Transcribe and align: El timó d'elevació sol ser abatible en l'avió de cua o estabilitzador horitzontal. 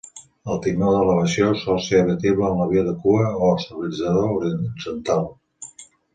El 0.51 0.55
timó 0.61 0.93
d'elevació 0.93 1.49
sol 1.63 1.77
ser 1.87 1.99
abatible 2.05 2.47
en 2.47 2.57
l'avió 2.63 2.83
de 2.89 2.95
cua 3.05 3.29
o 3.49 3.51
estabilitzador 3.59 4.27
horitzontal. 4.39 5.31